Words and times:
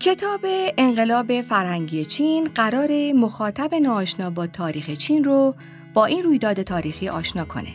کتاب 0.00 0.40
انقلاب 0.78 1.42
فرهنگی 1.42 2.04
چین 2.04 2.48
قرار 2.54 3.12
مخاطب 3.12 3.74
ناآشنا 3.74 4.30
با 4.30 4.46
تاریخ 4.46 4.90
چین 4.90 5.24
رو 5.24 5.54
با 5.94 6.06
این 6.06 6.22
رویداد 6.22 6.62
تاریخی 6.62 7.08
آشنا 7.08 7.44
کنه. 7.44 7.72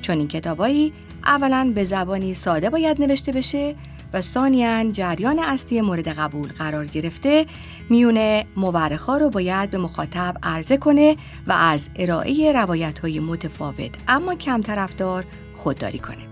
چون 0.00 0.18
این 0.18 0.28
کتابایی 0.28 0.92
اولا 1.24 1.72
به 1.74 1.84
زبانی 1.84 2.34
ساده 2.34 2.70
باید 2.70 3.02
نوشته 3.02 3.32
بشه 3.32 3.74
و 4.12 4.20
ثانیاً 4.20 4.90
جریان 4.90 5.38
اصلی 5.38 5.80
مورد 5.80 6.08
قبول 6.08 6.48
قرار 6.48 6.86
گرفته 6.86 7.46
میون 7.90 8.42
مورخا 8.56 9.16
رو 9.16 9.30
باید 9.30 9.70
به 9.70 9.78
مخاطب 9.78 10.36
عرضه 10.42 10.76
کنه 10.76 11.16
و 11.46 11.52
از 11.52 11.90
ارائه 11.96 12.52
روایت 12.52 12.98
های 12.98 13.20
متفاوت 13.20 13.90
اما 14.08 14.34
کم 14.34 14.60
طرفدار 14.60 15.24
خودداری 15.54 15.98
کنه. 15.98 16.28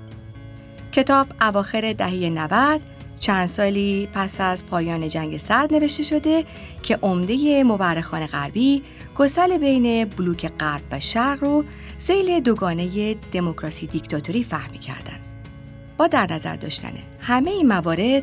کتاب 0.92 1.26
اواخر 1.40 1.92
دهه 1.92 2.28
90 2.28 2.80
چند 3.22 3.46
سالی 3.46 4.08
پس 4.12 4.40
از 4.40 4.66
پایان 4.66 5.08
جنگ 5.08 5.36
سرد 5.36 5.74
نوشته 5.74 6.02
شده 6.02 6.44
که 6.82 6.98
عمده 7.02 7.62
مورخان 7.64 8.26
غربی 8.26 8.82
گسل 9.14 9.58
بین 9.58 10.04
بلوک 10.04 10.48
غرب 10.60 10.82
و 10.92 11.00
شرق 11.00 11.44
رو 11.44 11.64
سیل 11.98 12.40
دوگانه 12.40 13.14
دموکراسی 13.14 13.86
دیکتاتوری 13.86 14.44
فهمی 14.44 14.78
کردند. 14.78 15.20
با 15.96 16.06
در 16.06 16.32
نظر 16.32 16.56
داشتن 16.56 16.92
همه 17.20 17.50
این 17.50 17.68
موارد 17.68 18.22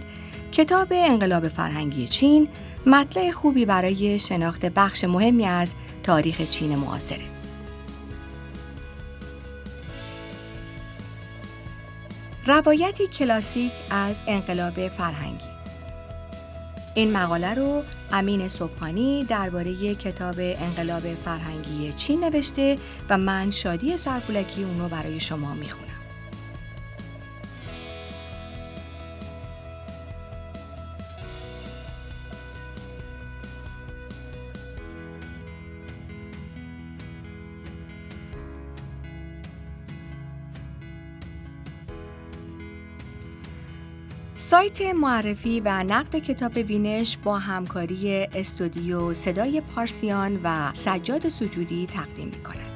کتاب 0.52 0.88
انقلاب 0.92 1.48
فرهنگی 1.48 2.08
چین 2.08 2.48
مطلع 2.86 3.32
خوبی 3.32 3.66
برای 3.66 4.20
شناخت 4.20 4.66
بخش 4.66 5.04
مهمی 5.04 5.46
از 5.46 5.76
تاریخ 6.04 6.42
چین 6.42 6.76
معاصره. 6.76 7.39
روایتی 12.50 13.08
کلاسیک 13.08 13.72
از 13.90 14.22
انقلاب 14.28 14.88
فرهنگی 14.88 15.46
این 16.94 17.12
مقاله 17.12 17.54
رو 17.54 17.84
امین 18.12 18.48
صبحانی 18.48 19.24
درباره 19.24 19.96
کتاب 19.96 20.36
انقلاب 20.38 21.16
فرهنگی 21.16 21.94
چین 21.94 22.24
نوشته 22.24 22.76
و 23.10 23.18
من 23.18 23.52
شادی 23.52 23.98
سرپولکی 23.98 24.64
اونو 24.64 24.90
برای 24.90 25.20
شما 25.20 25.54
می‌خونم. 25.54 25.89
سایت 44.60 44.82
معرفی 44.82 45.60
و 45.60 45.84
نقد 45.84 46.16
کتاب 46.16 46.58
وینش 46.58 47.18
با 47.18 47.40
همکاری 47.40 48.28
استودیو 48.34 49.14
صدای 49.14 49.62
پارسیان 49.62 50.40
و 50.44 50.72
سجاد 50.74 51.28
سجودی 51.28 51.88
تقدیم 51.88 52.28
می 52.28 52.44
کند. 52.44 52.69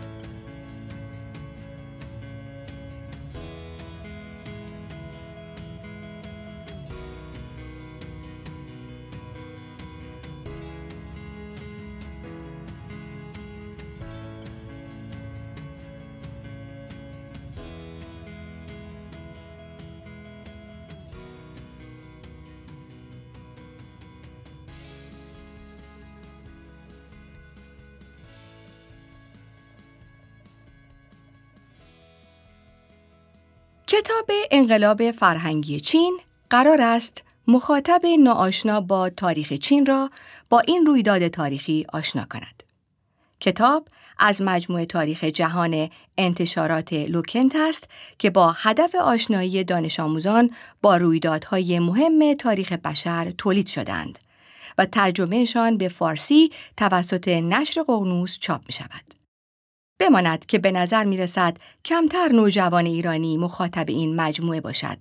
کتاب 33.97 34.31
انقلاب 34.51 35.11
فرهنگی 35.11 35.79
چین 35.79 36.19
قرار 36.49 36.81
است 36.81 37.23
مخاطب 37.47 38.01
ناآشنا 38.19 38.81
با 38.81 39.09
تاریخ 39.09 39.53
چین 39.53 39.85
را 39.85 40.09
با 40.49 40.59
این 40.59 40.85
رویداد 40.85 41.27
تاریخی 41.27 41.85
آشنا 41.93 42.25
کند. 42.25 42.63
کتاب 43.39 43.87
از 44.19 44.41
مجموعه 44.41 44.85
تاریخ 44.85 45.23
جهان 45.23 45.89
انتشارات 46.17 46.93
لوکنت 46.93 47.55
است 47.55 47.89
که 48.19 48.29
با 48.29 48.51
هدف 48.51 48.95
آشنایی 48.95 49.63
دانش 49.63 49.99
آموزان 49.99 50.49
با 50.81 50.97
رویدادهای 50.97 51.79
مهم 51.79 52.33
تاریخ 52.33 52.71
بشر 52.73 53.33
تولید 53.37 53.67
شدند 53.67 54.19
و 54.77 54.85
ترجمهشان 54.85 55.77
به 55.77 55.87
فارسی 55.87 56.51
توسط 56.77 57.27
نشر 57.27 57.83
قغنوس 57.83 58.39
چاپ 58.39 58.61
می 58.65 58.73
شود. 58.73 59.22
بماند 60.03 60.45
که 60.45 60.59
به 60.59 60.71
نظر 60.71 61.03
می 61.03 61.17
رسد 61.17 61.57
کمتر 61.85 62.27
نوجوان 62.27 62.85
ایرانی 62.85 63.37
مخاطب 63.37 63.85
این 63.87 64.15
مجموعه 64.15 64.61
باشد 64.61 64.97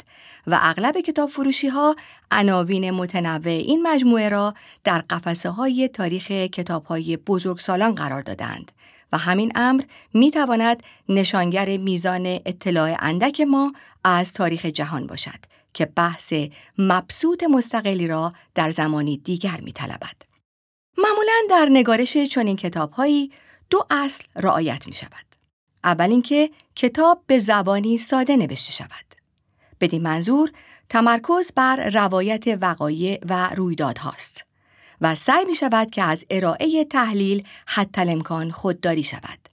و 0.46 0.58
اغلب 0.62 1.00
کتاب 1.00 1.28
فروشی 1.28 1.68
ها 1.68 1.96
عناوین 2.30 2.90
متنوع 2.90 3.52
این 3.52 3.82
مجموعه 3.82 4.28
را 4.28 4.54
در 4.84 4.98
قفسه 4.98 5.50
های 5.50 5.88
تاریخ 5.88 6.30
کتاب 6.30 6.84
های 6.84 7.16
بزرگسالان 7.16 7.94
قرار 7.94 8.22
دادند 8.22 8.72
و 9.12 9.18
همین 9.18 9.52
امر 9.54 9.82
می 10.14 10.30
تواند 10.30 10.82
نشانگر 11.08 11.76
میزان 11.76 12.26
اطلاع 12.26 12.96
اندک 12.98 13.40
ما 13.40 13.72
از 14.04 14.32
تاریخ 14.32 14.66
جهان 14.66 15.06
باشد 15.06 15.38
که 15.74 15.86
بحث 15.86 16.32
مبسوط 16.78 17.42
مستقلی 17.42 18.06
را 18.06 18.32
در 18.54 18.70
زمانی 18.70 19.16
دیگر 19.16 19.60
می 19.60 19.72
طلبد. 19.72 20.22
معمولا 20.98 21.34
در 21.50 21.68
نگارش 21.70 22.16
چنین 22.16 22.56
کتابهایی 22.56 23.30
دو 23.72 23.86
اصل 23.90 24.24
رعایت 24.36 24.86
می 24.86 24.92
شود. 24.92 25.26
اول 25.84 26.10
اینکه 26.10 26.50
کتاب 26.76 27.22
به 27.26 27.38
زبانی 27.38 27.98
ساده 27.98 28.36
نوشته 28.36 28.72
شود. 28.72 29.14
بدین 29.80 30.02
منظور 30.02 30.50
تمرکز 30.88 31.52
بر 31.52 31.90
روایت 31.90 32.44
وقایع 32.60 33.18
و 33.28 33.48
رویدادهاست 33.54 34.44
و 35.00 35.14
سعی 35.14 35.44
می 35.44 35.54
شود 35.54 35.90
که 35.90 36.02
از 36.02 36.24
ارائه 36.30 36.84
تحلیل 36.84 37.46
حتی 37.66 38.00
امکان 38.00 38.50
خودداری 38.50 39.02
شود. 39.02 39.48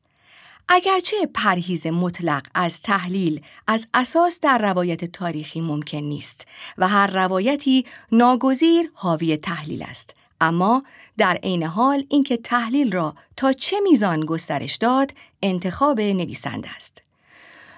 اگرچه 0.68 1.16
پرهیز 1.34 1.88
مطلق 1.88 2.48
از 2.56 2.82
تحلیل 2.82 3.42
از 3.68 3.88
اساس 3.94 4.40
در 4.40 4.58
روایت 4.58 5.06
تاریخی 5.06 5.62
ممکن 5.62 5.98
نیست 5.98 6.48
و 6.78 6.88
هر 6.88 7.08
روایتی 7.08 7.86
ناگزیر 8.12 8.92
حاوی 8.94 9.38
تحلیل 9.38 9.84
است 9.84 10.19
اما 10.42 10.84
در 11.18 11.40
عین 11.44 11.64
حال 11.64 12.06
اینکه 12.10 12.38
تحلیل 12.38 12.92
را 12.92 13.16
تا 13.38 13.54
چه 13.54 13.80
میزان 13.80 14.26
گسترش 14.26 14.76
داد 14.76 15.14
انتخاب 15.44 16.02
نویسنده 16.02 16.70
است. 16.76 17.02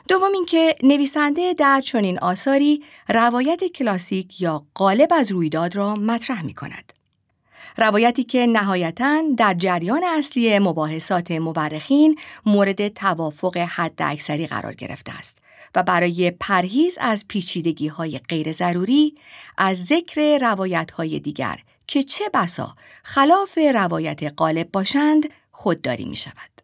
دوم 0.07 0.31
اینکه 0.33 0.75
نویسنده 0.83 1.53
در 1.53 1.81
چنین 1.81 2.19
آثاری 2.19 2.83
روایت 3.09 3.63
کلاسیک 3.63 4.41
یا 4.41 4.65
غالب 4.75 5.13
از 5.13 5.31
رویداد 5.31 5.75
را 5.75 5.93
مطرح 5.93 6.45
می 6.45 6.53
کند. 6.53 6.93
روایتی 7.77 8.23
که 8.23 8.45
نهایتا 8.45 9.23
در 9.37 9.53
جریان 9.53 10.03
اصلی 10.03 10.59
مباحثات 10.59 11.31
مورخین 11.31 12.19
مورد 12.45 12.87
توافق 12.87 13.57
حد 13.57 14.01
اکثری 14.01 14.47
قرار 14.47 14.73
گرفته 14.73 15.11
است 15.17 15.37
و 15.75 15.83
برای 15.83 16.31
پرهیز 16.31 16.97
از 17.01 17.25
پیچیدگی 17.27 17.87
های 17.87 18.19
غیر 18.29 18.51
ضروری 18.51 19.15
از 19.57 19.85
ذکر 19.85 20.37
روایت 20.37 20.91
های 20.91 21.19
دیگر 21.19 21.59
که 21.87 22.03
چه 22.03 22.29
بسا 22.33 22.75
خلاف 23.03 23.57
روایت 23.73 24.33
غالب 24.37 24.71
باشند 24.71 25.29
خودداری 25.51 26.05
می 26.05 26.15
شود. 26.15 26.61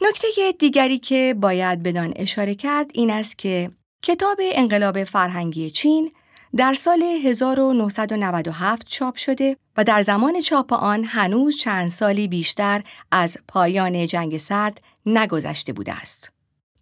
نکته 0.00 0.28
دیگری 0.58 0.98
که 0.98 1.34
باید 1.40 1.82
بدان 1.82 2.12
اشاره 2.16 2.54
کرد 2.54 2.90
این 2.94 3.10
است 3.10 3.38
که 3.38 3.70
کتاب 4.02 4.38
انقلاب 4.40 5.04
فرهنگی 5.04 5.70
چین 5.70 6.12
در 6.56 6.74
سال 6.74 7.02
1997 7.02 8.86
چاپ 8.86 9.16
شده 9.16 9.56
و 9.76 9.84
در 9.84 10.02
زمان 10.02 10.40
چاپ 10.40 10.72
آن 10.72 11.04
هنوز 11.04 11.56
چند 11.56 11.90
سالی 11.90 12.28
بیشتر 12.28 12.82
از 13.10 13.38
پایان 13.48 14.06
جنگ 14.06 14.38
سرد 14.38 14.80
نگذشته 15.06 15.72
بوده 15.72 15.92
است. 15.92 16.37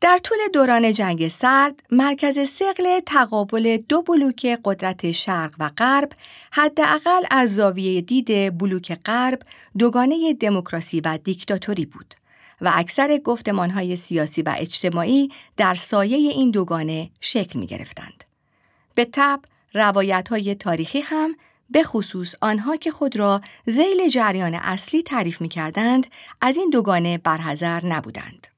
در 0.06 0.18
طول 0.18 0.38
دوران 0.52 0.92
جنگ 0.92 1.28
سرد، 1.28 1.82
مرکز 1.90 2.48
سقل 2.48 3.00
تقابل 3.06 3.76
دو 3.76 4.02
بلوک 4.02 4.58
قدرت 4.64 5.10
شرق 5.10 5.54
و 5.58 5.70
غرب 5.76 6.12
حداقل 6.52 7.24
از 7.30 7.54
زاویه 7.54 8.00
دید 8.00 8.58
بلوک 8.58 8.98
غرب 9.04 9.38
دوگانه 9.78 10.34
دموکراسی 10.34 11.00
و 11.00 11.18
دیکتاتوری 11.24 11.86
بود 11.86 12.14
و 12.60 12.72
اکثر 12.74 13.18
گفتمانهای 13.18 13.96
سیاسی 13.96 14.42
و 14.42 14.54
اجتماعی 14.58 15.30
در 15.56 15.74
سایه 15.74 16.16
این 16.16 16.50
دوگانه 16.50 17.10
شکل 17.20 17.58
می 17.58 17.66
گرفتند. 17.66 18.24
به 18.94 19.04
طب 19.04 19.40
روایت 19.74 20.28
های 20.28 20.54
تاریخی 20.54 21.00
هم 21.00 21.36
به 21.70 21.82
خصوص 21.82 22.34
آنها 22.40 22.76
که 22.76 22.90
خود 22.90 23.16
را 23.16 23.40
زیل 23.66 24.08
جریان 24.08 24.54
اصلی 24.54 25.02
تعریف 25.02 25.40
می 25.40 25.48
کردند 25.48 26.06
از 26.40 26.56
این 26.56 26.70
دوگانه 26.70 27.18
برحضر 27.18 27.86
نبودند. 27.86 28.55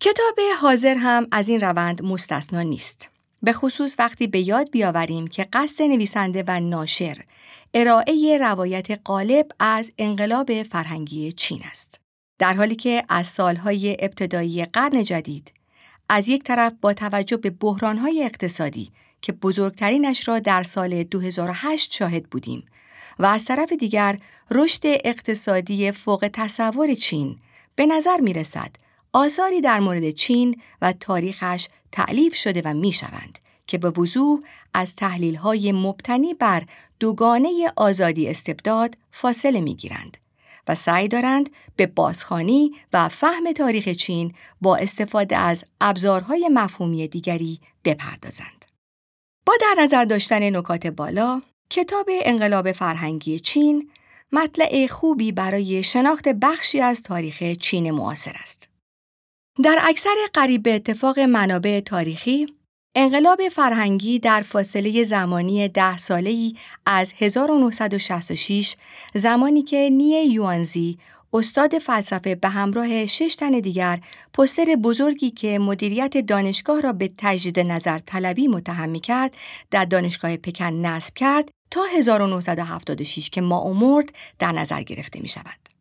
کتاب 0.00 0.38
حاضر 0.60 0.94
هم 0.94 1.26
از 1.32 1.48
این 1.48 1.60
روند 1.60 2.02
مستثنا 2.02 2.62
نیست. 2.62 3.08
به 3.42 3.52
خصوص 3.52 3.96
وقتی 3.98 4.26
به 4.26 4.48
یاد 4.48 4.70
بیاوریم 4.70 5.26
که 5.26 5.48
قصد 5.52 5.82
نویسنده 5.82 6.44
و 6.46 6.60
ناشر 6.60 7.18
ارائه 7.74 8.38
روایت 8.40 9.00
غالب 9.04 9.46
از 9.60 9.92
انقلاب 9.98 10.62
فرهنگی 10.62 11.32
چین 11.32 11.62
است. 11.70 12.00
در 12.38 12.54
حالی 12.54 12.74
که 12.74 13.04
از 13.08 13.26
سالهای 13.26 13.96
ابتدایی 14.00 14.64
قرن 14.64 15.02
جدید 15.02 15.52
از 16.08 16.28
یک 16.28 16.44
طرف 16.44 16.72
با 16.80 16.92
توجه 16.92 17.36
به 17.36 17.50
بحرانهای 17.50 18.24
اقتصادی 18.24 18.90
که 19.22 19.32
بزرگترینش 19.32 20.28
را 20.28 20.38
در 20.38 20.62
سال 20.62 21.02
2008 21.02 21.92
شاهد 21.92 22.24
بودیم 22.30 22.66
و 23.18 23.26
از 23.26 23.44
طرف 23.44 23.72
دیگر 23.72 24.16
رشد 24.50 24.80
اقتصادی 24.84 25.92
فوق 25.92 26.30
تصور 26.32 26.94
چین 26.94 27.38
به 27.74 27.86
نظر 27.86 28.20
می 28.20 28.32
رسد 28.32 28.85
آثاری 29.16 29.60
در 29.60 29.80
مورد 29.80 30.10
چین 30.10 30.60
و 30.82 30.92
تاریخش 30.92 31.68
تعلیف 31.92 32.34
شده 32.34 32.62
و 32.64 32.74
می 32.74 32.92
شوند 32.92 33.38
که 33.66 33.78
به 33.78 33.90
وضوح 33.90 34.40
از 34.74 34.96
تحلیل 34.96 35.34
های 35.34 35.72
مبتنی 35.72 36.34
بر 36.34 36.62
دوگانه 37.00 37.72
آزادی 37.76 38.28
استبداد 38.28 38.96
فاصله 39.10 39.60
می 39.60 39.74
گیرند 39.74 40.16
و 40.68 40.74
سعی 40.74 41.08
دارند 41.08 41.50
به 41.76 41.86
بازخانی 41.86 42.72
و 42.92 43.08
فهم 43.08 43.52
تاریخ 43.52 43.88
چین 43.88 44.34
با 44.60 44.76
استفاده 44.76 45.36
از 45.36 45.64
ابزارهای 45.80 46.48
مفهومی 46.52 47.08
دیگری 47.08 47.60
بپردازند. 47.84 48.64
با 49.46 49.52
در 49.60 49.82
نظر 49.82 50.04
داشتن 50.04 50.56
نکات 50.56 50.86
بالا، 50.86 51.42
کتاب 51.70 52.06
انقلاب 52.10 52.72
فرهنگی 52.72 53.38
چین 53.38 53.90
مطلع 54.32 54.86
خوبی 54.86 55.32
برای 55.32 55.82
شناخت 55.82 56.28
بخشی 56.28 56.80
از 56.80 57.02
تاریخ 57.02 57.42
چین 57.42 57.90
معاصر 57.90 58.36
است. 58.42 58.75
در 59.62 59.78
اکثر 59.82 60.14
قریب 60.34 60.62
به 60.62 60.74
اتفاق 60.74 61.18
منابع 61.18 61.80
تاریخی، 61.80 62.46
انقلاب 62.94 63.48
فرهنگی 63.48 64.18
در 64.18 64.40
فاصله 64.40 65.02
زمانی 65.02 65.68
ده 65.68 65.98
ساله‌ای 65.98 66.52
از 66.86 67.14
1966 67.18 68.76
زمانی 69.14 69.62
که 69.62 69.90
نیه 69.92 70.24
یوانزی 70.24 70.98
استاد 71.32 71.78
فلسفه 71.78 72.34
به 72.34 72.48
همراه 72.48 73.06
شش 73.06 73.34
تن 73.34 73.50
دیگر 73.50 74.00
پستر 74.34 74.64
بزرگی 74.64 75.30
که 75.30 75.58
مدیریت 75.58 76.16
دانشگاه 76.26 76.80
را 76.80 76.92
به 76.92 77.10
تجدید 77.18 77.60
نظر 77.60 77.98
طلبی 77.98 78.48
متهم 78.48 78.98
کرد 78.98 79.36
در 79.70 79.84
دانشگاه 79.84 80.36
پکن 80.36 80.72
نصب 80.72 81.14
کرد 81.14 81.50
تا 81.70 81.84
1976 81.96 83.30
که 83.30 83.40
ما 83.40 83.72
مرد 83.72 84.12
در 84.38 84.52
نظر 84.52 84.82
گرفته 84.82 85.20
می 85.20 85.28
شود. 85.28 85.75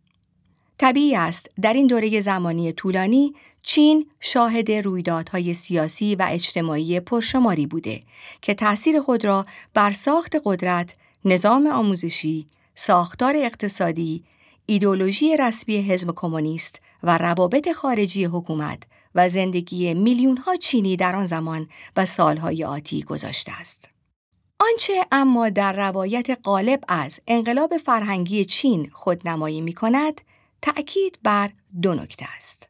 طبیعی 0.78 1.16
است 1.16 1.50
در 1.62 1.74
این 1.74 1.88
دوره 1.88 2.20
زمانی 2.20 2.74
طولانی 2.74 3.34
چین 3.62 4.10
شاهد 4.20 4.72
رویدادهای 4.72 5.54
سیاسی 5.54 6.16
و 6.16 6.28
اجتماعی 6.30 7.00
پرشماری 7.00 7.68
بوده 7.68 8.00
که 8.42 8.54
تأثیر 8.54 9.00
خود 9.00 9.26
را 9.26 9.46
بر 9.74 9.92
ساخت 9.92 10.36
قدرت، 10.46 10.96
نظام 11.26 11.68
آموزشی، 11.68 12.48
ساختار 12.76 13.36
اقتصادی، 13.38 14.24
ایدولوژی 14.66 15.38
رسمی 15.38 15.78
حزب 15.78 16.14
کمونیست 16.16 16.82
و 17.04 17.18
روابط 17.18 17.72
خارجی 17.72 18.26
حکومت 18.26 18.84
و 19.16 19.30
زندگی 19.30 19.94
میلیون 19.94 20.38
ها 20.38 20.56
چینی 20.56 20.96
در 20.96 21.16
آن 21.16 21.26
زمان 21.26 21.68
و 21.98 22.06
سالهای 22.06 22.64
آتی 22.64 23.04
گذاشته 23.04 23.52
است. 23.52 23.90
آنچه 24.60 25.06
اما 25.12 25.50
در 25.50 25.74
روایت 25.74 26.40
غالب 26.44 26.84
از 26.88 27.20
انقلاب 27.28 27.78
فرهنگی 27.78 28.46
چین 28.46 28.90
خودنمایی 28.94 29.62
می 29.62 29.74
کند، 29.74 30.22
تأکید 30.62 31.20
بر 31.24 31.50
دو 31.82 31.94
نکته 31.94 32.26
است. 32.38 32.70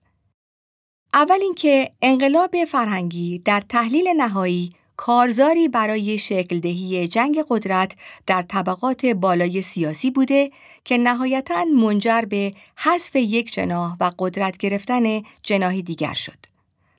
اول 1.14 1.40
اینکه 1.42 1.92
انقلاب 2.02 2.66
فرهنگی 2.66 3.40
در 3.40 3.62
تحلیل 3.62 4.08
نهایی 4.18 4.74
کارزاری 4.98 5.68
برای 5.68 6.18
شکلدهی 6.18 7.08
جنگ 7.08 7.44
قدرت 7.50 7.96
در 8.28 8.42
طبقات 8.42 9.06
بالای 9.06 9.62
سیاسی 9.62 10.12
بوده 10.12 10.52
که 10.84 10.98
نهایتا 10.98 11.66
منجر 11.66 12.22
به 12.22 12.54
حذف 12.78 13.16
یک 13.16 13.54
جناح 13.54 13.98
و 14.00 14.12
قدرت 14.20 14.58
گرفتن 14.58 15.22
جناحی 15.44 15.82
دیگر 15.82 16.14
شد. 16.14 16.38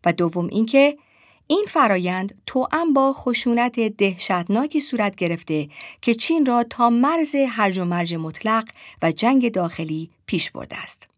و 0.04 0.12
دوم 0.12 0.46
اینکه 0.46 0.98
این 1.46 1.64
فرایند 1.68 2.42
توأم 2.46 2.92
با 2.92 3.12
خشونت 3.12 3.80
دهشتناکی 3.80 4.80
صورت 4.80 5.16
گرفته 5.16 5.68
که 6.02 6.14
چین 6.14 6.46
را 6.46 6.64
تا 6.70 6.90
مرز 6.90 7.34
هرج 7.48 7.78
و 7.78 7.84
مرج 7.84 8.14
مطلق 8.14 8.64
و 9.02 9.12
جنگ 9.12 9.52
داخلی 9.52 10.10
پیش 10.26 10.50
برده 10.50 10.76
است. 10.76 11.08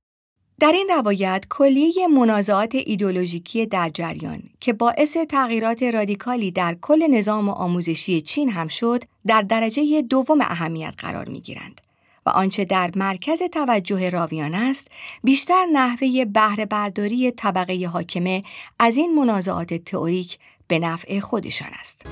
در 0.60 0.72
این 0.72 0.88
روایت 0.96 1.44
کلیه 1.50 2.08
منازعات 2.08 2.75
ایدولوژیکی 2.75 3.66
در 3.66 3.90
جریان 3.94 4.42
که 4.60 4.72
باعث 4.72 5.16
تغییرات 5.16 5.82
رادیکالی 5.82 6.50
در 6.50 6.76
کل 6.81 7.06
نظام 7.10 7.48
آموزشی 7.48 8.20
چین 8.20 8.48
هم 8.50 8.69
شد 8.69 9.04
در 9.26 9.42
درجه 9.42 10.02
دوم 10.02 10.40
اهمیت 10.40 10.94
قرار 10.98 11.28
می 11.28 11.40
گیرند 11.40 11.81
آنچه 12.30 12.64
در 12.64 12.90
مرکز 12.96 13.42
توجه 13.42 14.10
راویان 14.10 14.54
است 14.54 14.90
بیشتر 15.25 15.66
نحوه 15.72 16.25
بهره 16.25 16.66
برداری 16.66 17.30
طبقه 17.30 17.88
حاکمه 17.92 18.42
از 18.78 18.96
این 18.96 19.14
منازعات 19.14 19.75
تئوریک 19.75 20.38
به 20.69 20.78
نفع 20.78 21.20
خودشان 21.20 21.70
است. 21.80 22.06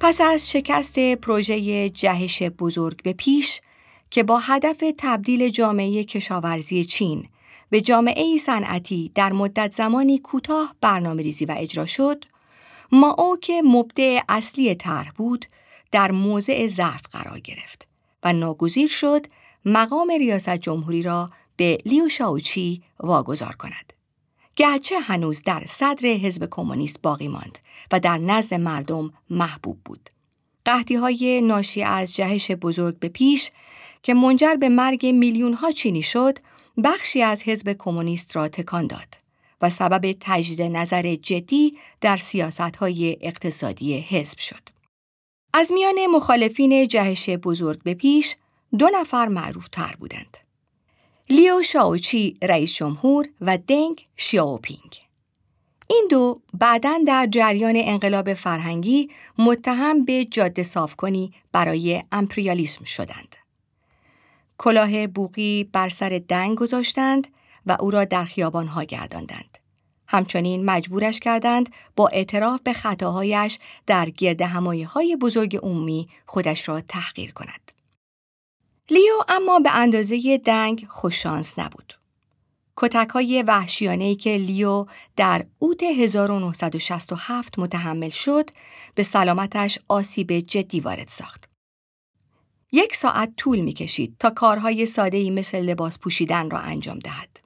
پس 0.00 0.20
از 0.20 0.50
شکست 0.50 0.98
پروژه 0.98 1.88
جهش 1.88 2.42
بزرگ 2.42 3.02
به 3.02 3.12
پیش 3.12 3.60
که 4.10 4.22
با 4.22 4.38
هدف 4.38 4.84
تبدیل 4.98 5.48
جامعه 5.48 6.04
کشاورزی 6.04 6.84
چین 6.84 7.28
به 7.70 7.80
جامعه 7.80 8.36
صنعتی 8.36 9.12
در 9.14 9.32
مدت 9.32 9.72
زمانی 9.72 10.18
کوتاه 10.18 10.74
برنامه 10.80 11.22
ریزی 11.22 11.44
و 11.44 11.54
اجرا 11.58 11.86
شد، 11.86 12.24
ماو 12.92 13.36
که 13.36 13.62
مبدع 13.64 14.20
اصلی 14.28 14.74
طرح 14.74 15.10
بود، 15.10 15.46
در 15.90 16.12
موضع 16.12 16.66
ضعف 16.66 17.02
قرار 17.12 17.40
گرفت 17.40 17.88
و 18.22 18.32
ناگزیر 18.32 18.88
شد 18.88 19.26
مقام 19.64 20.10
ریاست 20.10 20.56
جمهوری 20.56 21.02
را 21.02 21.30
به 21.56 21.78
لیو 21.84 22.08
شاوچی 22.08 22.82
واگذار 23.00 23.52
کند. 23.52 23.92
گرچه 24.56 25.00
هنوز 25.00 25.42
در 25.42 25.62
صدر 25.66 26.08
حزب 26.08 26.48
کمونیست 26.50 27.02
باقی 27.02 27.28
ماند 27.28 27.58
و 27.92 28.00
در 28.00 28.18
نزد 28.18 28.54
مردم 28.54 29.12
محبوب 29.30 29.78
بود. 29.84 30.10
قهدی 30.64 31.40
ناشی 31.40 31.82
از 31.82 32.16
جهش 32.16 32.50
بزرگ 32.50 32.98
به 32.98 33.08
پیش 33.08 33.50
که 34.02 34.14
منجر 34.14 34.54
به 34.54 34.68
مرگ 34.68 35.06
میلیون 35.06 35.52
ها 35.52 35.70
چینی 35.70 36.02
شد، 36.02 36.38
بخشی 36.84 37.22
از 37.22 37.42
حزب 37.42 37.76
کمونیست 37.78 38.36
را 38.36 38.48
تکان 38.48 38.86
داد 38.86 39.18
و 39.62 39.70
سبب 39.70 40.16
تجدید 40.20 40.62
نظر 40.62 41.14
جدی 41.14 41.78
در 42.00 42.16
سیاست 42.16 42.60
های 42.60 43.16
اقتصادی 43.20 43.98
حزب 43.98 44.38
شد. 44.38 44.68
از 45.52 45.72
میان 45.72 46.06
مخالفین 46.06 46.86
جهش 46.86 47.30
بزرگ 47.30 47.82
به 47.82 47.94
پیش، 47.94 48.36
دو 48.78 48.90
نفر 48.94 49.28
معروف 49.28 49.68
تر 49.68 49.96
بودند. 49.98 50.36
لیو 51.30 51.62
شاوچی 51.62 52.36
رئیس 52.42 52.74
جمهور 52.74 53.28
و 53.40 53.58
دنگ 53.58 54.04
شیاوپینگ. 54.16 55.00
این 55.90 56.06
دو 56.10 56.40
بعدا 56.54 56.98
در 57.06 57.26
جریان 57.26 57.74
انقلاب 57.76 58.34
فرهنگی 58.34 59.10
متهم 59.38 60.04
به 60.04 60.24
جاده 60.24 60.62
صاف 60.62 60.96
کنی 60.96 61.32
برای 61.52 62.02
امپریالیسم 62.12 62.84
شدند. 62.84 63.36
کلاه 64.58 65.06
بوقی 65.06 65.64
بر 65.64 65.88
سر 65.88 66.20
دنگ 66.28 66.58
گذاشتند 66.58 67.28
و 67.66 67.76
او 67.80 67.90
را 67.90 68.04
در 68.04 68.24
خیابانها 68.24 68.84
گرداندند. 68.84 69.58
همچنین 70.06 70.64
مجبورش 70.64 71.20
کردند 71.20 71.68
با 71.96 72.08
اعتراف 72.08 72.60
به 72.60 72.72
خطاهایش 72.72 73.58
در 73.86 74.10
گرد 74.10 74.42
همایی 74.42 74.82
های 74.82 75.16
بزرگ 75.16 75.56
عمومی 75.56 76.08
خودش 76.26 76.68
را 76.68 76.80
تحقیر 76.80 77.32
کند. 77.32 77.72
لیو 78.90 79.14
اما 79.28 79.58
به 79.58 79.74
اندازه 79.74 80.40
دنگ 80.44 80.86
خوششانس 80.88 81.58
نبود. 81.58 81.94
کتک 82.76 83.08
های 83.08 83.42
وحشیانه 83.42 84.14
که 84.14 84.36
لیو 84.36 84.84
در 85.16 85.46
اوت 85.58 85.82
1967 85.82 87.58
متحمل 87.58 88.08
شد 88.08 88.50
به 88.94 89.02
سلامتش 89.02 89.78
آسیب 89.88 90.32
جدی 90.32 90.80
وارد 90.80 91.08
ساخت. 91.08 91.47
یک 92.72 92.96
ساعت 92.96 93.32
طول 93.36 93.60
می 93.60 93.72
کشید 93.72 94.16
تا 94.18 94.30
کارهای 94.30 94.86
ساده 94.86 95.30
مثل 95.30 95.60
لباس 95.60 95.98
پوشیدن 95.98 96.50
را 96.50 96.58
انجام 96.58 96.98
دهد. 96.98 97.40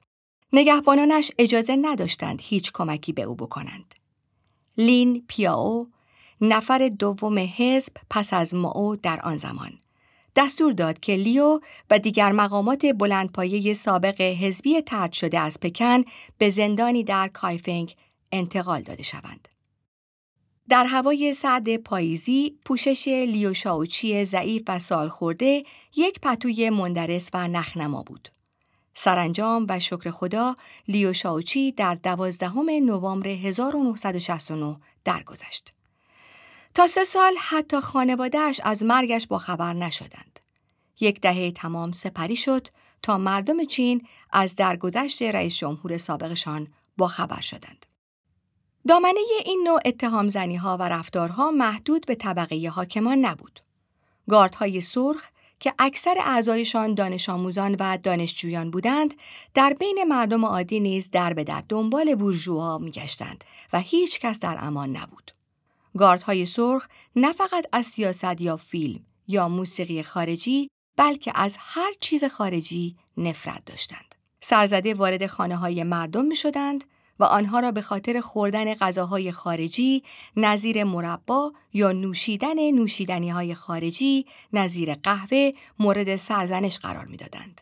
نگهبانانش 0.53 1.31
اجازه 1.37 1.75
نداشتند 1.81 2.39
هیچ 2.41 2.71
کمکی 2.73 3.13
به 3.13 3.21
او 3.21 3.35
بکنند. 3.35 3.95
لین 4.77 5.23
پیاو 5.27 5.87
نفر 6.41 6.87
دوم 6.99 7.39
حزب 7.39 7.93
پس 8.09 8.33
از 8.33 8.55
ماو 8.55 8.95
در 8.95 9.21
آن 9.21 9.37
زمان 9.37 9.71
دستور 10.35 10.73
داد 10.73 10.99
که 10.99 11.15
لیو 11.15 11.59
و 11.89 11.99
دیگر 11.99 12.31
مقامات 12.31 12.85
بلندپایه 12.85 13.73
سابق 13.73 14.21
حزبی 14.21 14.81
ترد 14.81 15.11
شده 15.11 15.39
از 15.39 15.59
پکن 15.59 16.03
به 16.37 16.49
زندانی 16.49 17.03
در 17.03 17.27
کایفنگ 17.27 17.95
انتقال 18.31 18.81
داده 18.81 19.03
شوند. 19.03 19.47
در 20.69 20.85
هوای 20.85 21.33
سرد 21.33 21.77
پاییزی 21.77 22.57
پوشش 22.65 23.07
لیوشاوچی 23.07 24.25
ضعیف 24.25 24.63
و 24.67 24.79
سال 24.79 25.09
خورده 25.09 25.63
یک 25.95 26.19
پتوی 26.19 26.69
مندرس 26.69 27.29
و 27.33 27.47
نخنما 27.47 28.03
بود. 28.03 28.29
سرانجام 28.93 29.65
و 29.69 29.79
شکر 29.79 30.11
خدا 30.11 30.55
لیوشاوچی 30.87 31.71
در 31.71 31.95
دوازدهم 31.95 32.69
نوامبر 32.69 33.27
1969 33.27 34.77
درگذشت. 35.03 35.73
تا 36.73 36.87
سه 36.87 37.03
سال 37.03 37.35
حتی 37.39 37.79
خانوادهش 37.79 38.61
از 38.63 38.83
مرگش 38.83 39.27
با 39.27 39.37
خبر 39.37 39.73
نشدند. 39.73 40.39
یک 40.99 41.21
دهه 41.21 41.51
تمام 41.51 41.91
سپری 41.91 42.35
شد 42.35 42.67
تا 43.01 43.17
مردم 43.17 43.65
چین 43.65 44.07
از 44.31 44.55
درگذشت 44.55 45.21
رئیس 45.21 45.57
جمهور 45.57 45.97
سابقشان 45.97 46.67
با 46.97 47.07
خبر 47.07 47.41
شدند. 47.41 47.85
دامنه 48.87 49.19
این 49.45 49.63
نوع 49.67 49.79
اتهام 49.85 50.27
زنی 50.27 50.55
ها 50.55 50.77
و 50.77 50.83
رفتارها 50.83 51.51
محدود 51.51 52.05
به 52.05 52.15
طبقه 52.15 52.71
حاکمان 52.75 53.25
نبود. 53.25 53.59
گاردهای 54.29 54.81
سرخ 54.81 55.27
که 55.59 55.73
اکثر 55.79 56.15
اعضایشان 56.19 56.93
دانش 56.93 57.29
آموزان 57.29 57.75
و 57.79 57.97
دانشجویان 57.97 58.71
بودند، 58.71 59.13
در 59.53 59.73
بین 59.79 60.03
مردم 60.03 60.45
عادی 60.45 60.79
نیز 60.79 61.11
در 61.11 61.33
به 61.33 61.43
در 61.43 61.63
دنبال 61.69 62.15
بورژوا 62.15 62.77
میگشتند 62.77 63.43
و 63.73 63.79
هیچ 63.79 64.19
کس 64.19 64.39
در 64.39 64.57
امان 64.59 64.97
نبود. 64.97 65.31
گاردهای 65.97 66.45
سرخ 66.45 66.87
نه 67.15 67.33
فقط 67.33 67.65
از 67.71 67.85
سیاست 67.85 68.41
یا 68.41 68.57
فیلم 68.57 69.05
یا 69.27 69.49
موسیقی 69.49 70.03
خارجی 70.03 70.69
بلکه 70.97 71.31
از 71.35 71.57
هر 71.59 71.93
چیز 71.99 72.23
خارجی 72.23 72.95
نفرت 73.17 73.65
داشتند. 73.65 74.15
سرزده 74.39 74.93
وارد 74.93 75.27
خانه 75.27 75.55
های 75.55 75.83
مردم 75.83 76.25
می 76.25 76.35
شدند 76.35 76.83
و 77.19 77.23
آنها 77.23 77.59
را 77.59 77.71
به 77.71 77.81
خاطر 77.81 78.21
خوردن 78.21 78.73
غذاهای 78.73 79.31
خارجی 79.31 80.03
نظیر 80.35 80.83
مربا 80.83 81.53
یا 81.73 81.91
نوشیدن 81.91 82.71
نوشیدنی 82.71 83.29
های 83.29 83.55
خارجی 83.55 84.25
نظیر 84.53 84.95
قهوه 84.95 85.51
مورد 85.79 86.15
سرزنش 86.15 86.79
قرار 86.79 87.05
می‌دادند. 87.05 87.61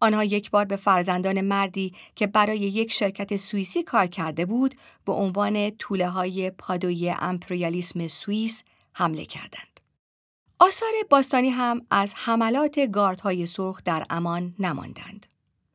آنها 0.00 0.24
یک 0.24 0.50
بار 0.50 0.64
به 0.64 0.76
فرزندان 0.76 1.40
مردی 1.40 1.92
که 2.16 2.26
برای 2.26 2.58
یک 2.58 2.92
شرکت 2.92 3.36
سوئیسی 3.36 3.82
کار 3.82 4.06
کرده 4.06 4.46
بود 4.46 4.74
به 5.04 5.12
عنوان 5.12 5.70
طوله 5.70 6.08
های 6.08 6.50
پادوی 6.50 7.14
امپریالیسم 7.20 8.06
سوئیس 8.06 8.62
حمله 8.92 9.24
کردند. 9.24 9.80
آثار 10.58 10.92
باستانی 11.10 11.50
هم 11.50 11.86
از 11.90 12.14
حملات 12.16 12.90
گاردهای 12.92 13.46
سرخ 13.46 13.82
در 13.84 14.06
امان 14.10 14.54
نماندند. 14.58 15.26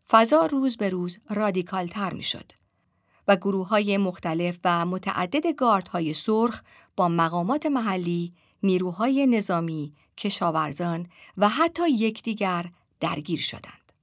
فضا 0.09 0.45
روز 0.45 0.77
به 0.77 0.89
روز 0.89 1.17
رادیکال 1.29 1.87
تر 1.87 2.13
می 2.13 2.23
شد. 2.23 2.51
و 3.27 3.35
گروه 3.35 3.67
های 3.67 3.97
مختلف 3.97 4.59
و 4.63 4.85
متعدد 4.85 5.47
گاردهای 5.47 6.13
سرخ 6.13 6.61
با 6.95 7.07
مقامات 7.07 7.65
محلی، 7.65 8.33
نیروهای 8.63 9.27
نظامی، 9.27 9.93
کشاورزان 10.17 11.07
و 11.37 11.49
حتی 11.49 11.89
یکدیگر 11.89 12.65
درگیر 12.99 13.39
شدند. 13.39 13.93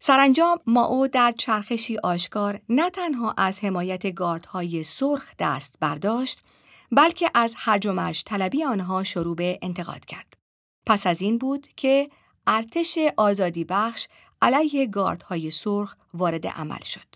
سرانجام 0.00 0.60
ماو 0.66 1.08
در 1.08 1.34
چرخشی 1.38 1.98
آشکار 1.98 2.60
نه 2.68 2.90
تنها 2.90 3.34
از 3.36 3.64
حمایت 3.64 4.14
گاردهای 4.14 4.84
سرخ 4.84 5.32
دست 5.38 5.74
برداشت، 5.80 6.42
بلکه 6.92 7.30
از 7.34 7.54
هرج 7.58 7.86
و 7.86 8.12
طلبی 8.26 8.64
آنها 8.64 9.04
شروع 9.04 9.36
به 9.36 9.58
انتقاد 9.62 10.04
کرد. 10.04 10.34
پس 10.86 11.06
از 11.06 11.22
این 11.22 11.38
بود 11.38 11.68
که 11.76 12.10
ارتش 12.46 12.98
آزادی 13.16 13.64
بخش 13.64 14.08
علیه 14.42 14.86
گاردهای 14.86 15.50
سرخ 15.50 15.96
وارد 16.14 16.46
عمل 16.46 16.82
شد. 16.82 17.15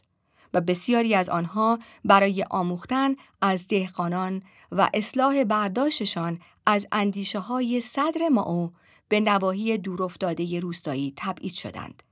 و 0.55 0.61
بسیاری 0.61 1.15
از 1.15 1.29
آنها 1.29 1.79
برای 2.05 2.45
آموختن 2.51 3.17
از 3.41 3.69
دهقانان 3.69 4.43
و 4.73 4.91
اصلاح 4.95 5.45
برداشتشان 5.45 6.41
از 6.67 6.87
اندیشه 6.93 7.39
های 7.39 7.81
صدر 7.81 8.29
ماو 8.29 8.73
به 9.09 9.21
نواحی 9.21 9.79
دورافتاده 9.79 10.61
روستایی 10.61 11.13
تبعید 11.17 11.53
شدند 11.53 12.03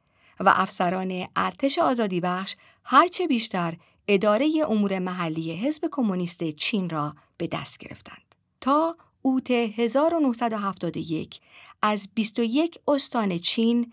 و 0.41 0.53
افسران 0.57 1.29
ارتش 1.37 1.79
آزادی 1.79 2.21
بخش 2.21 2.55
هرچه 2.85 3.27
بیشتر 3.27 3.77
اداره 4.09 4.51
امور 4.69 4.99
محلی 4.99 5.53
حزب 5.57 5.89
کمونیست 5.93 6.51
چین 6.51 6.91
را 6.91 7.15
به 7.37 7.47
دست 7.47 7.79
گرفتند. 7.79 8.35
تا 8.61 8.97
اوت 9.23 9.51
1971 9.51 11.41
از 11.83 12.09
21 12.15 12.79
استان 12.89 13.39
چین 13.39 13.93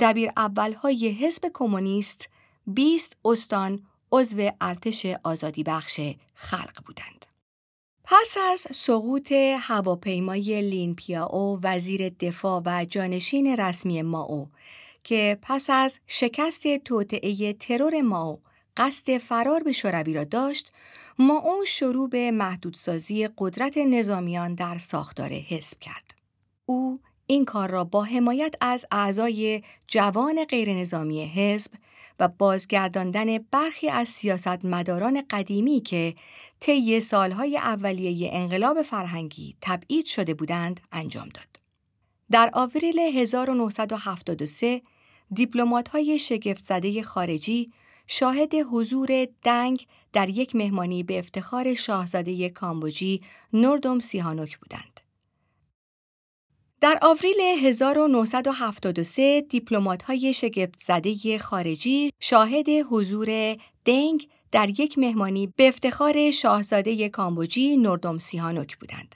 دبیر 0.00 0.30
اولهای 0.36 1.08
حزب 1.08 1.50
کمونیست 1.54 2.28
20 2.66 3.16
استان 3.24 3.86
عضو 4.12 4.50
ارتش 4.60 5.06
آزادی 5.22 5.62
بخش 5.62 6.00
خلق 6.34 6.84
بودند. 6.86 7.26
پس 8.04 8.36
از 8.50 8.66
سقوط 8.70 9.32
هواپیمای 9.58 10.62
لینپیاو 10.62 11.60
وزیر 11.62 12.08
دفاع 12.08 12.62
و 12.64 12.84
جانشین 12.84 13.56
رسمی 13.56 14.02
ماو 14.02 14.48
که 15.04 15.38
پس 15.42 15.70
از 15.70 15.98
شکست 16.06 16.76
توطعه 16.76 17.52
ترور 17.52 18.00
ماو 18.00 18.40
قصد 18.76 19.18
فرار 19.18 19.62
به 19.62 19.72
شوروی 19.72 20.14
را 20.14 20.24
داشت، 20.24 20.72
ماو 21.18 21.64
شروع 21.66 22.08
به 22.08 22.30
محدودسازی 22.30 23.28
قدرت 23.38 23.78
نظامیان 23.78 24.54
در 24.54 24.78
ساختار 24.78 25.32
حزب 25.32 25.80
کرد. 25.80 26.14
او 26.66 26.98
این 27.26 27.44
کار 27.44 27.70
را 27.70 27.84
با 27.84 28.02
حمایت 28.02 28.54
از 28.60 28.86
اعضای 28.90 29.62
جوان 29.86 30.44
غیرنظامی 30.44 31.24
حزب 31.24 31.72
و 32.20 32.28
بازگرداندن 32.28 33.38
برخی 33.38 33.88
از 33.88 34.08
سیاستمداران 34.08 35.22
قدیمی 35.30 35.80
که 35.80 36.14
طی 36.60 37.00
سالهای 37.00 37.56
اولیه 37.56 38.30
انقلاب 38.32 38.82
فرهنگی 38.82 39.56
تبعید 39.60 40.06
شده 40.06 40.34
بودند 40.34 40.80
انجام 40.92 41.28
داد. 41.28 41.60
در 42.30 42.50
آوریل 42.52 42.98
1973 42.98 44.82
های 45.92 46.18
شگفت 46.18 46.64
زده 46.64 47.02
خارجی 47.02 47.72
شاهد 48.06 48.54
حضور 48.54 49.26
دنگ 49.42 49.86
در 50.12 50.28
یک 50.28 50.56
مهمانی 50.56 51.02
به 51.02 51.18
افتخار 51.18 51.74
شاهزاده 51.74 52.48
کامبوجی 52.48 53.20
نوردوم 53.52 53.98
سیهانوک 53.98 54.58
بودند. 54.58 55.05
در 56.80 56.98
آوریل 57.02 57.40
1973 57.40 59.40
دیپلمات‌های 59.40 60.32
شگفت 60.32 60.78
زده 60.78 61.38
خارجی 61.38 62.12
شاهد 62.20 62.68
حضور 62.68 63.56
دنگ 63.84 64.28
در 64.52 64.80
یک 64.80 64.98
مهمانی 64.98 65.52
به 65.56 65.68
افتخار 65.68 66.30
شاهزاده 66.30 67.08
کامبوجی 67.08 67.76
نوردوم 67.76 68.18
سیهانوک 68.18 68.76
بودند. 68.76 69.14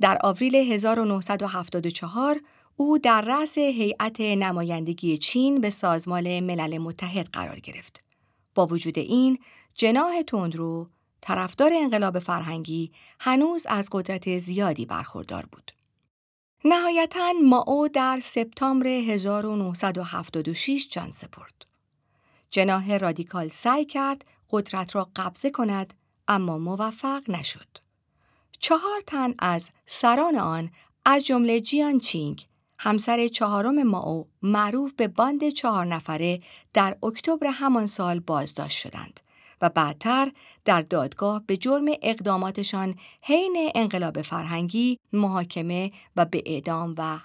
در 0.00 0.18
آوریل 0.24 0.54
1974 0.54 2.40
او 2.76 2.98
در 2.98 3.20
رأس 3.20 3.58
هیئت 3.58 4.20
نمایندگی 4.20 5.18
چین 5.18 5.60
به 5.60 5.70
سازمان 5.70 6.40
ملل 6.40 6.78
متحد 6.78 7.28
قرار 7.32 7.60
گرفت. 7.60 8.04
با 8.54 8.66
وجود 8.66 8.98
این، 8.98 9.38
جناح 9.74 10.22
تندرو، 10.22 10.88
طرفدار 11.20 11.70
انقلاب 11.74 12.18
فرهنگی، 12.18 12.92
هنوز 13.20 13.66
از 13.68 13.88
قدرت 13.92 14.38
زیادی 14.38 14.86
برخوردار 14.86 15.46
بود. 15.52 15.81
نهایتا 16.64 17.32
ماو 17.44 17.88
در 17.88 18.20
سپتامبر 18.20 18.86
1976 18.86 20.88
جان 20.90 21.10
سپرد. 21.10 21.64
جناح 22.50 22.96
رادیکال 22.96 23.48
سعی 23.48 23.84
کرد 23.84 24.24
قدرت 24.50 24.96
را 24.96 25.10
قبضه 25.16 25.50
کند 25.50 25.94
اما 26.28 26.58
موفق 26.58 27.30
نشد. 27.30 27.68
چهار 28.58 29.00
تن 29.06 29.34
از 29.38 29.70
سران 29.86 30.36
آن 30.36 30.70
از 31.04 31.24
جمله 31.24 31.60
جیانگ 31.60 31.98
چینگ 31.98 32.46
همسر 32.78 33.28
چهارم 33.28 33.82
مائو 33.82 34.28
معروف 34.42 34.92
به 34.92 35.08
باند 35.08 35.48
چهار 35.48 35.86
نفره 35.86 36.38
در 36.72 36.96
اکتبر 37.02 37.46
همان 37.46 37.86
سال 37.86 38.20
بازداشت 38.20 38.78
شدند 38.78 39.20
و 39.62 39.68
بعدتر 39.68 40.32
در 40.64 40.82
دادگاه 40.82 41.42
به 41.46 41.56
جرم 41.56 41.84
اقداماتشان 42.02 42.94
حین 43.20 43.70
انقلاب 43.74 44.22
فرهنگی 44.22 44.98
محاکمه 45.12 45.92
و 46.16 46.24
به 46.24 46.42
اعدام 46.46 46.94
و 46.98 47.18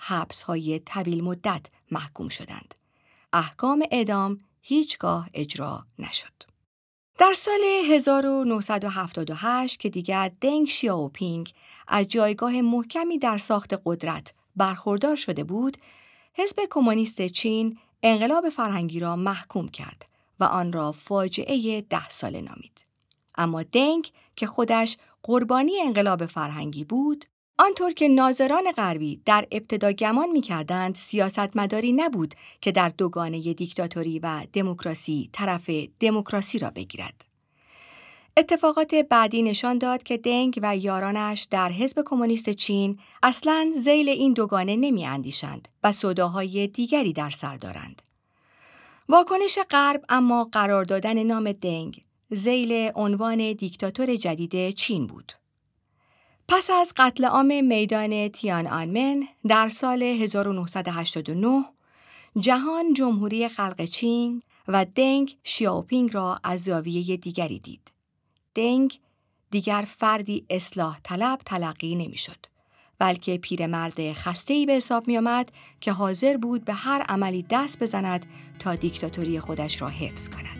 های 0.47 0.79
طویل 0.79 1.23
مدت 1.23 1.65
محکوم 1.91 2.29
شدند. 2.29 2.75
احکام 3.33 3.83
اعدام 3.91 4.37
هیچگاه 4.61 5.29
اجرا 5.33 5.85
نشد. 5.99 6.43
در 7.17 7.33
سال 7.33 7.59
1978 7.89 9.79
که 9.79 9.89
دیگر 9.89 10.31
دنگ 10.41 10.67
شیاوپینگ 10.67 11.53
از 11.87 12.07
جایگاه 12.07 12.61
محکمی 12.61 13.17
در 13.17 13.37
ساخت 13.37 13.81
قدرت 13.85 14.33
برخوردار 14.55 15.15
شده 15.15 15.43
بود، 15.43 15.77
حزب 16.33 16.59
کمونیست 16.69 17.27
چین 17.27 17.77
انقلاب 18.03 18.49
فرهنگی 18.49 18.99
را 18.99 19.15
محکوم 19.15 19.67
کرد 19.67 20.16
و 20.39 20.43
آن 20.43 20.73
را 20.73 20.91
فاجعه 20.91 21.81
ده 21.81 22.09
ساله 22.09 22.41
نامید. 22.41 22.85
اما 23.35 23.63
دنگ 23.63 24.11
که 24.35 24.47
خودش 24.47 24.97
قربانی 25.23 25.79
انقلاب 25.81 26.25
فرهنگی 26.25 26.83
بود، 26.83 27.25
آنطور 27.59 27.91
که 27.91 28.07
ناظران 28.07 28.71
غربی 28.71 29.21
در 29.25 29.47
ابتدا 29.51 29.91
گمان 29.91 30.29
می 30.29 30.41
کردند 30.41 30.95
سیاستمداری 30.95 31.91
نبود 31.91 32.35
که 32.61 32.71
در 32.71 32.89
دوگانه 32.89 33.53
دیکتاتوری 33.53 34.19
و 34.19 34.45
دموکراسی 34.53 35.29
طرف 35.33 35.69
دموکراسی 35.99 36.59
را 36.59 36.69
بگیرد. 36.69 37.25
اتفاقات 38.37 38.95
بعدی 38.95 39.41
نشان 39.41 39.77
داد 39.77 40.03
که 40.03 40.17
دنگ 40.17 40.59
و 40.61 40.77
یارانش 40.77 41.47
در 41.51 41.71
حزب 41.71 42.03
کمونیست 42.05 42.49
چین 42.49 42.99
اصلاً 43.23 43.71
زیل 43.77 44.09
این 44.09 44.33
دوگانه 44.33 44.75
نمی 44.75 45.05
اندیشند 45.05 45.67
و 45.83 45.91
صداهای 45.91 46.67
دیگری 46.67 47.13
در 47.13 47.29
سر 47.29 47.57
دارند. 47.57 48.01
واکنش 49.09 49.59
غرب 49.71 50.05
اما 50.09 50.43
قرار 50.43 50.83
دادن 50.85 51.23
نام 51.23 51.51
دنگ 51.51 52.01
زیل 52.29 52.91
عنوان 52.95 53.53
دیکتاتور 53.53 54.15
جدید 54.15 54.69
چین 54.69 55.07
بود. 55.07 55.33
پس 56.47 56.69
از 56.69 56.93
قتل 56.97 57.25
عام 57.25 57.65
میدان 57.65 58.27
تیان 58.27 58.67
آنمن 58.67 59.27
در 59.47 59.69
سال 59.69 60.03
1989 60.03 61.65
جهان 62.39 62.93
جمهوری 62.93 63.47
خلق 63.47 63.85
چین 63.85 64.43
و 64.67 64.85
دنگ 64.85 65.37
شیاوپینگ 65.43 66.13
را 66.13 66.35
از 66.43 66.63
زاویه 66.63 67.17
دیگری 67.17 67.59
دید. 67.59 67.91
دنگ 68.55 68.99
دیگر 69.51 69.85
فردی 69.87 70.45
اصلاح 70.49 70.99
طلب 71.03 71.39
تلقی 71.45 71.95
نمی‌شد. 71.95 72.45
بلکه 72.99 73.37
پیرمرد 73.37 74.13
خسته‌ای 74.13 74.65
به 74.65 74.73
حساب 74.73 75.07
می 75.07 75.17
آمد 75.17 75.51
که 75.81 75.91
حاضر 75.91 76.37
بود 76.37 76.65
به 76.65 76.73
هر 76.73 77.01
عملی 77.01 77.45
دست 77.49 77.83
بزند 77.83 78.25
تا 78.59 78.75
دیکتاتوری 78.75 79.39
خودش 79.39 79.81
را 79.81 79.87
حفظ 79.87 80.29
کند. 80.29 80.56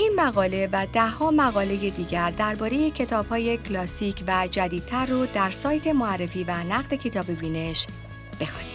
این 0.00 0.12
مقاله 0.16 0.68
و 0.72 0.86
دهها 0.92 1.30
مقاله 1.30 1.90
دیگر 1.90 2.30
درباره 2.30 2.90
کتاب‌های 2.90 3.56
کلاسیک 3.56 4.24
و 4.26 4.48
جدیدتر 4.50 5.06
رو 5.06 5.26
در 5.26 5.50
سایت 5.50 5.86
معرفی 5.86 6.44
و 6.44 6.50
نقد 6.50 6.94
کتاب 6.94 7.30
بینش 7.30 7.86
بخوانید. 8.40 8.67